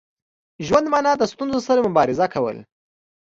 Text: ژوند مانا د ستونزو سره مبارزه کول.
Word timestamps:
ژوند 0.65 0.85
مانا 0.91 1.13
د 1.17 1.23
ستونزو 1.31 1.59
سره 1.67 1.79
مبارزه 1.87 2.25
کول. 2.33 2.57